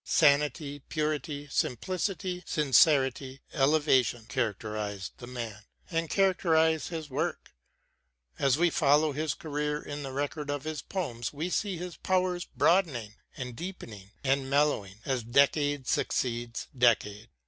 Sanity, 0.03 0.79
purity, 0.89 1.47
simplicity, 1.51 2.41
sincerity, 2.47 3.39
elevation 3.53 4.25
characterised 4.25 5.11
the 5.19 5.27
man, 5.27 5.61
and 5.91 6.09
characterise 6.09 6.87
his 6.87 7.11
work. 7.11 7.53
As 8.39 8.57
we 8.57 8.71
follow 8.71 9.11
his 9.11 9.35
career 9.35 9.79
in 9.79 10.01
the 10.01 10.11
record 10.11 10.49
of 10.49 10.63
his 10.63 10.81
poems 10.81 11.31
we 11.31 11.51
see 11.51 11.77
his 11.77 11.97
powers 11.97 12.45
broadening 12.45 13.13
and 13.37 13.55
deepening 13.55 14.09
and 14.23 14.49
mellowing, 14.49 15.01
as 15.05 15.21
decade 15.21 15.85
succeeds 15.87 16.65
decade. 16.75 17.29